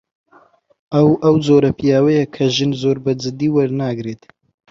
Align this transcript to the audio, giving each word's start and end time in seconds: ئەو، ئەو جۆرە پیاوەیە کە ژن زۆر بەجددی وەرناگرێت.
ئەو، 0.93 1.09
ئەو 1.23 1.35
جۆرە 1.45 1.71
پیاوەیە 1.79 2.25
کە 2.33 2.45
ژن 2.55 2.71
زۆر 2.81 2.97
بەجددی 3.05 3.53
وەرناگرێت. 3.55 4.21